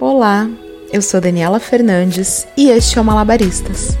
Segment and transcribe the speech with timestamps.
[0.00, 0.48] Olá,
[0.90, 3.98] eu sou Daniela Fernandes e este é o Malabaristas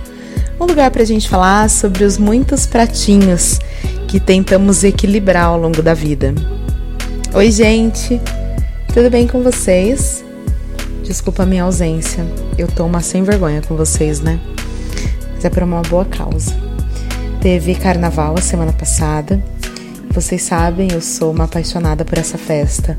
[0.58, 3.58] um lugar para a gente falar sobre os muitos pratinhos
[4.08, 6.34] que tentamos equilibrar ao longo da vida.
[7.34, 8.18] Oi, gente,
[8.94, 10.24] tudo bem com vocês?
[11.04, 14.40] Desculpa a minha ausência, eu tô uma sem vergonha com vocês, né?
[15.34, 16.54] Mas é por uma boa causa.
[17.42, 19.42] Teve carnaval a semana passada.
[20.10, 22.98] Vocês sabem, eu sou uma apaixonada por essa festa,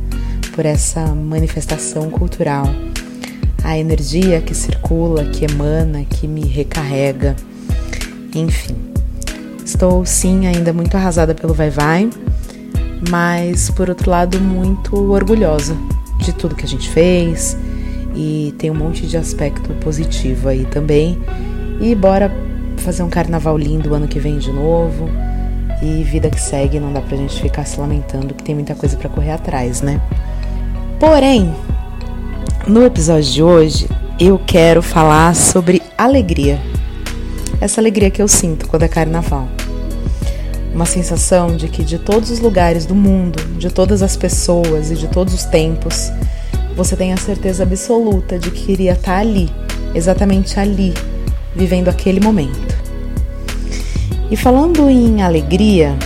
[0.54, 2.66] por essa manifestação cultural
[3.72, 7.38] a energia que circula, que emana, que me recarrega.
[8.36, 8.76] Enfim,
[9.64, 12.10] estou sim ainda muito arrasada pelo Vai Vai,
[13.10, 15.76] mas por outro lado muito orgulhosa
[16.20, 17.58] de tudo que a gente fez
[18.14, 21.18] e tem um monte de aspecto positivo aí também.
[21.80, 22.30] E bora
[22.78, 25.10] fazer um carnaval lindo ano que vem de novo.
[25.82, 28.98] E vida que segue, não dá pra gente ficar se lamentando que tem muita coisa
[28.98, 30.00] para correr atrás, né?
[31.00, 31.56] Porém,
[32.68, 33.88] no episódio de hoje,
[34.20, 36.60] eu quero falar sobre alegria.
[37.60, 39.48] Essa alegria que eu sinto quando é carnaval.
[40.74, 44.96] Uma sensação de que de todos os lugares do mundo, de todas as pessoas e
[44.96, 46.12] de todos os tempos,
[46.76, 49.50] você tem a certeza absoluta de que iria estar ali,
[49.94, 50.94] exatamente ali,
[51.56, 52.76] vivendo aquele momento.
[54.30, 55.98] E falando em alegria,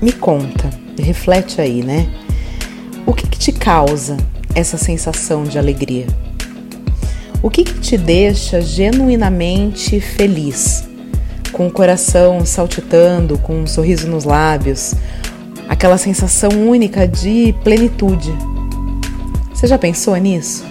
[0.00, 2.08] me conta, reflete aí, né?
[3.04, 4.16] O que, que te causa
[4.54, 6.06] essa sensação de alegria?
[7.42, 10.84] O que, que te deixa genuinamente feliz?
[11.50, 14.94] Com o coração saltitando, com um sorriso nos lábios,
[15.68, 18.32] aquela sensação única de plenitude.
[19.52, 20.64] Você já pensou nisso?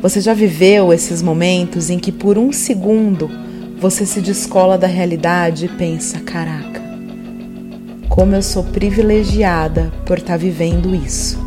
[0.00, 3.30] Você já viveu esses momentos em que por um segundo
[3.78, 6.82] você se descola da realidade e pensa: caraca,
[8.08, 11.43] como eu sou privilegiada por estar tá vivendo isso?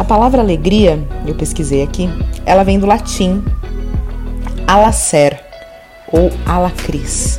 [0.00, 2.08] A palavra alegria, eu pesquisei aqui,
[2.46, 3.44] ela vem do latim
[4.66, 5.38] alacer
[6.10, 7.38] ou alacris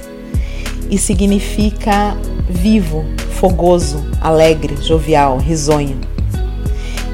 [0.87, 2.15] e significa
[2.47, 5.99] vivo, fogoso, alegre, jovial, risonho.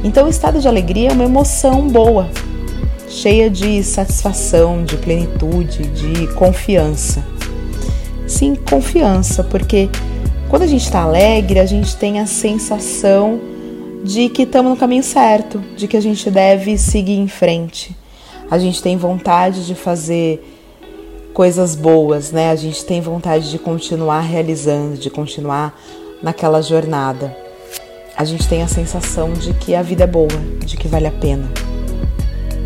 [0.03, 2.29] Então, o estado de alegria é uma emoção boa,
[3.07, 7.23] cheia de satisfação, de plenitude, de confiança.
[8.27, 9.89] Sim, confiança, porque
[10.49, 13.55] quando a gente está alegre, a gente tem a sensação
[14.03, 17.95] de que estamos no caminho certo, de que a gente deve seguir em frente.
[18.49, 20.55] A gente tem vontade de fazer
[21.33, 22.49] coisas boas, né?
[22.49, 25.77] A gente tem vontade de continuar realizando, de continuar
[26.21, 27.35] naquela jornada.
[28.15, 30.27] A gente tem a sensação de que a vida é boa,
[30.65, 31.51] de que vale a pena.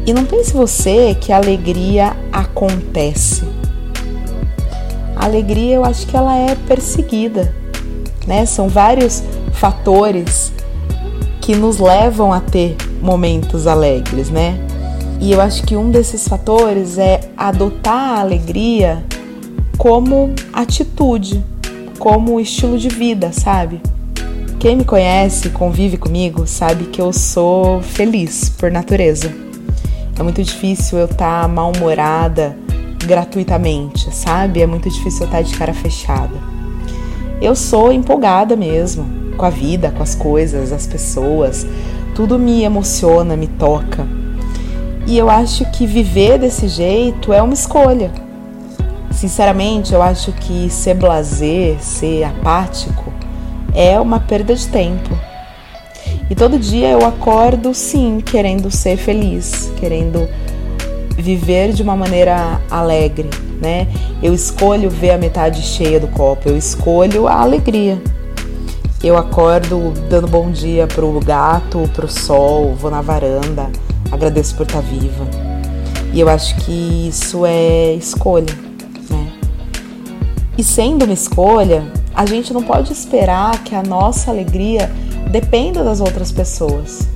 [0.05, 3.43] E não pense você que a alegria acontece.
[5.15, 7.53] A alegria, eu acho que ela é perseguida,
[8.25, 8.45] né?
[8.45, 9.21] São vários
[9.53, 10.50] fatores
[11.41, 14.59] que nos levam a ter momentos alegres, né?
[15.19, 19.03] E eu acho que um desses fatores é adotar a alegria
[19.77, 21.43] como atitude,
[21.97, 23.81] como estilo de vida, sabe?
[24.59, 29.33] Quem me conhece, convive comigo, sabe que eu sou feliz por natureza.
[30.17, 32.55] É muito difícil eu estar tá mal-humorada
[33.03, 34.61] gratuitamente, sabe?
[34.61, 36.35] É muito difícil eu estar tá de cara fechada.
[37.41, 41.65] Eu sou empolgada mesmo com a vida, com as coisas, as pessoas.
[42.15, 44.07] Tudo me emociona, me toca.
[45.07, 48.11] E eu acho que viver desse jeito é uma escolha.
[49.11, 53.11] Sinceramente, eu acho que ser blazer, ser apático,
[53.73, 55.17] é uma perda de tempo.
[56.29, 60.27] E todo dia eu acordo, sim, querendo ser feliz, querendo
[61.17, 63.29] viver de uma maneira alegre,
[63.61, 63.87] né?
[64.23, 68.01] Eu escolho ver a metade cheia do copo, eu escolho a alegria.
[69.03, 73.67] Eu acordo dando bom dia pro gato, pro sol, vou na varanda,
[74.11, 75.25] agradeço por estar tá viva.
[76.13, 78.53] E eu acho que isso é escolha,
[79.09, 79.31] né?
[80.55, 84.91] E sendo uma escolha, a gente não pode esperar que a nossa alegria
[85.31, 87.09] dependa das outras pessoas.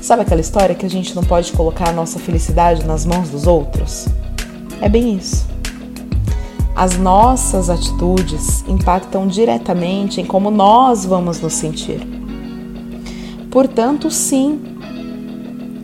[0.00, 3.48] Sabe aquela história que a gente não pode colocar a nossa felicidade nas mãos dos
[3.48, 4.06] outros?
[4.80, 5.51] É bem isso.
[6.74, 12.00] As nossas atitudes impactam diretamente em como nós vamos nos sentir.
[13.50, 14.60] Portanto, sim,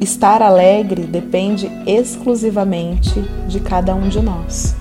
[0.01, 4.75] estar alegre depende exclusivamente de cada um de nós.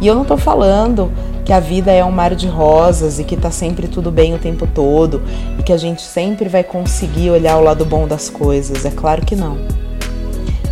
[0.00, 1.12] E eu não estou falando
[1.44, 4.38] que a vida é um mar de rosas e que está sempre tudo bem o
[4.38, 5.22] tempo todo
[5.58, 8.84] e que a gente sempre vai conseguir olhar o lado bom das coisas.
[8.84, 9.58] É claro que não.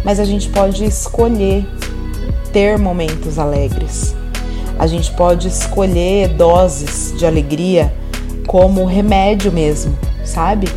[0.04, 1.64] Mas a gente pode escolher
[2.54, 4.14] ter momentos alegres.
[4.78, 7.92] A gente pode escolher doses de alegria
[8.46, 10.68] como remédio mesmo, sabe?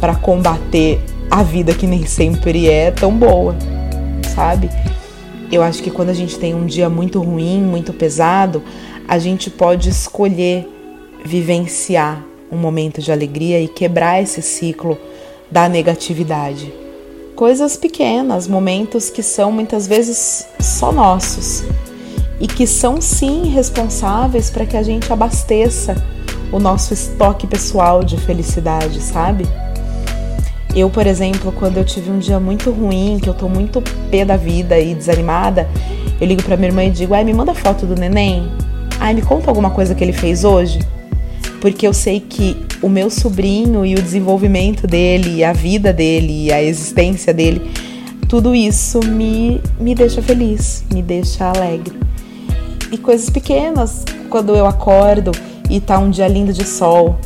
[0.00, 1.00] Para combater
[1.30, 3.54] a vida que nem sempre é tão boa,
[4.34, 4.68] sabe?
[5.50, 8.60] Eu acho que quando a gente tem um dia muito ruim, muito pesado,
[9.06, 10.68] a gente pode escolher
[11.24, 12.20] vivenciar
[12.50, 14.98] um momento de alegria e quebrar esse ciclo
[15.48, 16.85] da negatividade.
[17.36, 21.64] Coisas pequenas, momentos que são muitas vezes só nossos
[22.40, 26.02] e que são sim responsáveis para que a gente abasteça
[26.50, 29.46] o nosso estoque pessoal de felicidade, sabe?
[30.74, 34.24] Eu, por exemplo, quando eu tive um dia muito ruim, que eu tô muito pé
[34.24, 35.68] da vida e desanimada,
[36.18, 38.50] eu ligo para minha irmã e digo: "Ai, me manda foto do neném.
[38.98, 40.78] Ai, me conta alguma coisa que ele fez hoje."
[41.60, 46.62] Porque eu sei que o meu sobrinho e o desenvolvimento dele, a vida dele, a
[46.62, 47.70] existência dele,
[48.28, 51.96] tudo isso me me deixa feliz, me deixa alegre.
[52.92, 55.32] E coisas pequenas, quando eu acordo
[55.68, 57.18] e tá um dia lindo de sol,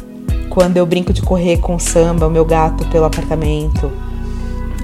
[0.49, 3.91] quando eu brinco de correr com o samba, o meu gato pelo apartamento,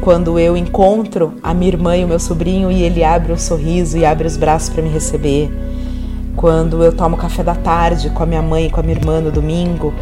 [0.00, 3.98] quando eu encontro a minha irmã e o meu sobrinho e ele abre um sorriso
[3.98, 5.50] e abre os braços para me receber,
[6.36, 9.20] quando eu tomo café da tarde com a minha mãe e com a minha irmã
[9.20, 9.92] no domingo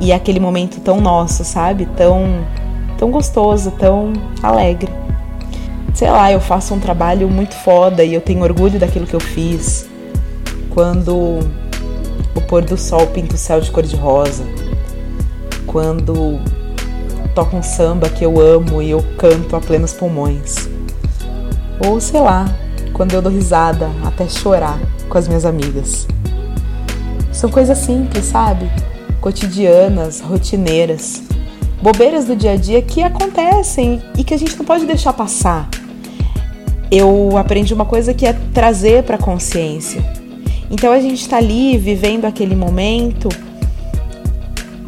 [0.00, 1.86] e é aquele momento tão nosso, sabe?
[1.96, 2.44] Tão
[2.98, 4.12] tão gostoso, tão
[4.42, 4.92] alegre.
[5.94, 9.20] Sei lá, eu faço um trabalho muito foda e eu tenho orgulho daquilo que eu
[9.20, 9.88] fiz.
[10.70, 11.40] Quando
[12.34, 14.44] o pôr do sol pinta o céu de cor de rosa.
[15.66, 16.40] Quando
[17.34, 20.68] toca um samba que eu amo e eu canto a plenos pulmões.
[21.86, 22.46] Ou sei lá,
[23.00, 26.06] quando eu dou risada até chorar com as minhas amigas.
[27.32, 28.70] São coisas simples, sabe?
[29.22, 31.22] Cotidianas, rotineiras,
[31.80, 35.66] bobeiras do dia a dia que acontecem e que a gente não pode deixar passar.
[36.90, 40.04] Eu aprendi uma coisa que é trazer para consciência
[40.70, 43.30] então a gente está ali vivendo aquele momento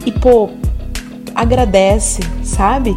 [0.05, 0.51] e, pô,
[1.35, 2.95] agradece, sabe?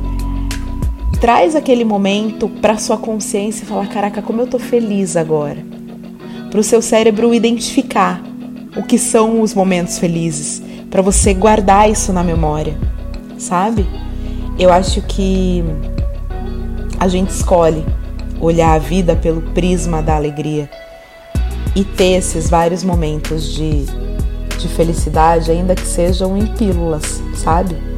[1.26, 5.58] Traz aquele momento para sua consciência e falar: caraca, como eu tô feliz agora.
[6.52, 8.22] Para o seu cérebro identificar
[8.78, 12.78] o que são os momentos felizes, para você guardar isso na memória,
[13.40, 13.88] sabe?
[14.60, 15.64] Eu acho que
[17.00, 17.84] a gente escolhe
[18.40, 20.70] olhar a vida pelo prisma da alegria
[21.76, 23.86] e ter esses vários momentos de,
[24.60, 27.95] de felicidade, ainda que sejam em pílulas, sabe?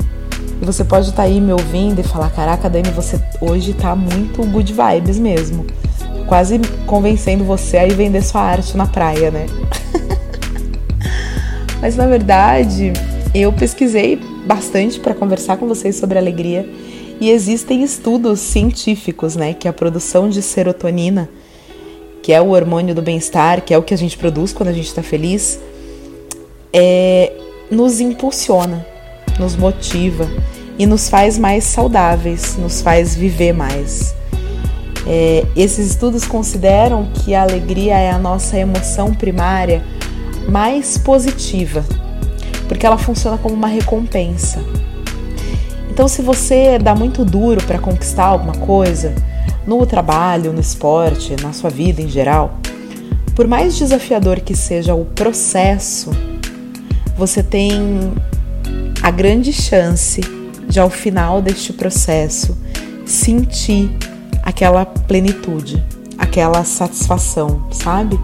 [0.62, 3.96] E você pode estar tá aí me ouvindo e falar: Caraca, Dani, você hoje tá
[3.96, 5.66] muito good vibes mesmo.
[6.28, 9.46] Quase convencendo você a ir vender sua arte na praia, né?
[11.82, 12.94] Mas na verdade,
[13.34, 16.68] eu pesquisei bastante para conversar com vocês sobre alegria
[17.20, 21.28] e existem estudos científicos, né, que a produção de serotonina
[22.28, 24.74] que é o hormônio do bem-estar, que é o que a gente produz quando a
[24.74, 25.62] gente está feliz,
[26.74, 27.32] é,
[27.72, 28.86] nos impulsiona,
[29.40, 30.28] nos motiva
[30.78, 34.16] e nos faz mais saudáveis, nos faz viver mais.
[35.06, 39.84] É, esses estudos consideram que a alegria é a nossa emoção primária
[40.50, 41.84] mais positiva,
[42.68, 44.60] porque ela funciona como uma recompensa.
[45.90, 49.16] Então, se você dá muito duro para conquistar alguma coisa,
[49.66, 52.60] no trabalho, no esporte, na sua vida em geral,
[53.36, 56.12] por mais desafiador que seja o processo,
[57.18, 58.14] você tem
[59.08, 60.20] a grande chance
[60.68, 62.58] de, ao final deste processo,
[63.06, 63.90] sentir
[64.44, 65.82] aquela plenitude,
[66.18, 68.20] aquela satisfação, sabe?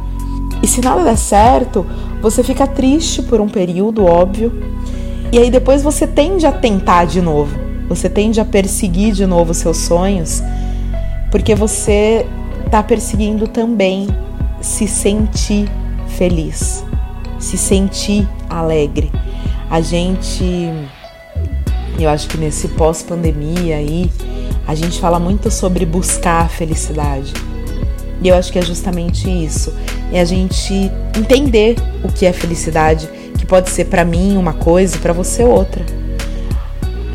[0.61, 1.85] E se nada der certo,
[2.21, 4.51] você fica triste por um período, óbvio,
[5.31, 9.53] e aí depois você tende a tentar de novo, você tende a perseguir de novo
[9.53, 10.43] seus sonhos
[11.31, 12.25] porque você
[12.65, 14.09] está perseguindo também
[14.59, 15.71] se sentir
[16.09, 16.83] feliz,
[17.39, 19.09] se sentir alegre.
[19.73, 20.71] A gente,
[21.97, 24.07] eu acho que nesse pós-pandemia aí,
[24.67, 27.33] a gente fala muito sobre buscar a felicidade.
[28.21, 29.73] E eu acho que é justamente isso,
[30.11, 34.95] é a gente entender o que é felicidade, que pode ser para mim uma coisa
[34.95, 35.83] e para você outra.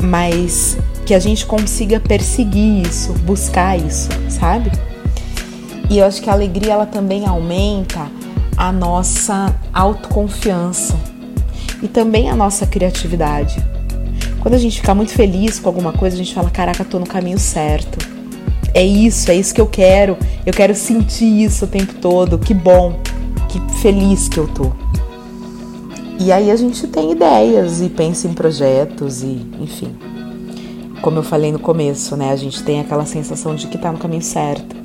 [0.03, 4.69] Mas que a gente consiga perseguir isso, buscar isso, sabe?
[5.89, 8.05] E eu acho que a alegria ela também aumenta
[8.57, 11.08] a nossa autoconfiança
[11.81, 13.63] e também a nossa criatividade.
[14.39, 17.07] Quando a gente fica muito feliz com alguma coisa, a gente fala: "Caraca, tô no
[17.07, 17.97] caminho certo".
[18.73, 20.17] É isso, é isso que eu quero.
[20.45, 22.37] Eu quero sentir isso o tempo todo.
[22.37, 22.99] Que bom,
[23.47, 24.71] que feliz que eu tô.
[26.19, 29.95] E aí a gente tem ideias e pensa em projetos e, enfim,
[31.01, 32.31] como eu falei no começo, né?
[32.31, 34.75] A gente tem aquela sensação de que está no caminho certo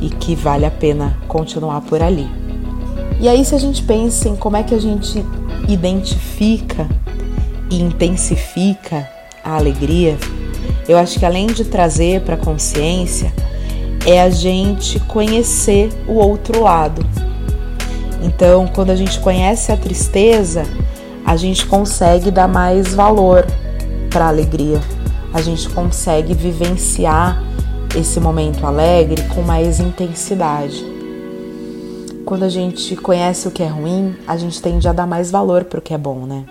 [0.00, 2.28] e que vale a pena continuar por ali.
[3.20, 5.24] E aí, se a gente pensa em como é que a gente
[5.68, 6.88] identifica
[7.70, 9.08] e intensifica
[9.44, 10.16] a alegria,
[10.88, 13.32] Eu acho que além de trazer para a consciência,
[14.04, 17.04] é a gente conhecer o outro lado.
[18.20, 20.64] Então, quando a gente conhece a tristeza,
[21.24, 23.46] a gente consegue dar mais valor
[24.10, 24.80] para a alegria.
[25.32, 27.42] A gente consegue vivenciar
[27.96, 30.91] esse momento alegre com mais intensidade.
[32.32, 35.64] Quando a gente conhece o que é ruim, a gente tende a dar mais valor
[35.64, 36.46] para o que é bom, né?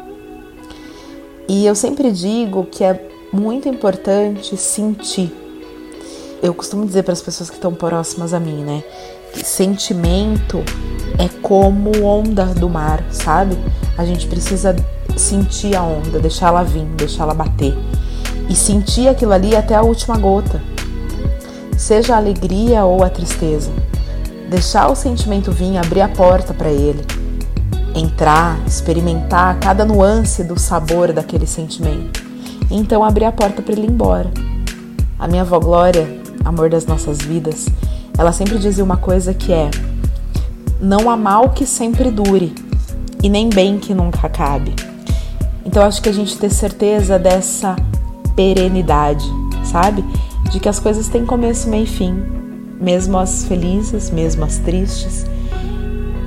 [1.50, 5.34] E eu sempre digo que é muito importante sentir.
[6.40, 8.84] Eu costumo dizer para as pessoas que estão próximas a mim, né?
[9.34, 10.60] Que sentimento
[11.18, 13.58] é como onda do mar, sabe?
[13.98, 14.76] A gente precisa
[15.18, 17.76] sentir a onda, deixar ela vir, deixar ela bater
[18.48, 20.62] e sentir aquilo ali até a última gota,
[21.76, 23.72] seja a alegria ou a tristeza.
[24.52, 27.06] Deixar o sentimento vir, abrir a porta para ele,
[27.96, 32.22] entrar, experimentar cada nuance do sabor daquele sentimento.
[32.70, 34.30] Então abrir a porta para ele ir embora.
[35.18, 36.06] A minha avó Glória,
[36.44, 37.66] amor das nossas vidas,
[38.18, 39.72] ela sempre dizia uma coisa que é:
[40.82, 42.54] não há mal que sempre dure
[43.24, 44.76] e nem bem que nunca acabe.
[45.66, 47.74] Então acho que a gente ter certeza dessa
[48.36, 49.24] perenidade,
[49.64, 50.04] sabe?
[50.52, 52.41] De que as coisas têm começo, meio e fim,
[52.82, 55.26] mesmo as felizes, mesmo as tristes.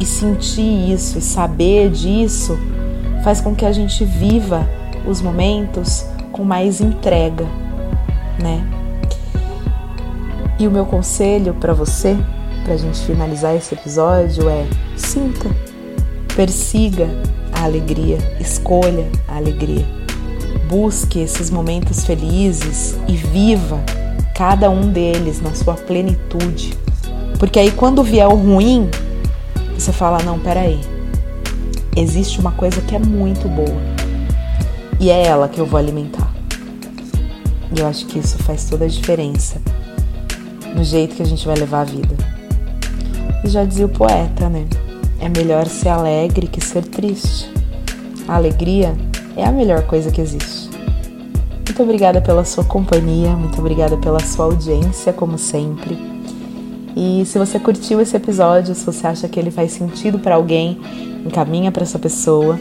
[0.00, 2.58] E sentir isso e saber disso
[3.23, 4.68] faz com que a gente viva
[5.06, 7.46] os momentos com mais entrega,
[8.40, 8.64] né?
[10.58, 12.16] E o meu conselho para você,
[12.64, 15.49] para a gente finalizar esse episódio, é sinta,
[16.37, 17.08] persiga
[17.52, 19.87] a alegria, escolha a alegria.
[20.68, 23.80] Busque esses momentos felizes e viva
[24.34, 26.76] cada um deles na sua plenitude.
[27.38, 28.90] Porque aí quando vier o ruim,
[29.78, 30.80] você fala: não, peraí,
[31.96, 33.94] existe uma coisa que é muito boa
[34.98, 36.32] e é ela que eu vou alimentar.
[37.76, 39.60] E eu acho que isso faz toda a diferença
[40.74, 42.14] no jeito que a gente vai levar a vida.
[43.44, 44.66] E já dizia o poeta, né?
[45.20, 47.50] É melhor ser alegre que ser triste.
[48.26, 48.94] A alegria
[49.36, 50.73] é a melhor coisa que existe.
[51.66, 55.99] Muito obrigada pela sua companhia, muito obrigada pela sua audiência, como sempre.
[56.94, 60.78] E se você curtiu esse episódio, se você acha que ele faz sentido para alguém,
[61.26, 62.59] encaminha para essa pessoa.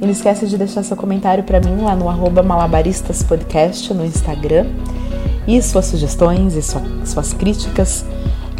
[0.00, 2.06] E não esqueça de deixar seu comentário para mim lá no
[2.42, 4.66] malabaristaspodcast no Instagram.
[5.46, 8.04] E suas sugestões e sua, suas críticas,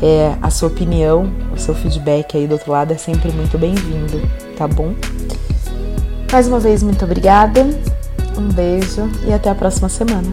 [0.01, 4.23] é, a sua opinião, o seu feedback aí do outro lado é sempre muito bem-vindo,
[4.57, 4.95] tá bom?
[6.31, 7.67] Mais uma vez, muito obrigada,
[8.37, 10.29] um beijo e até a próxima semana.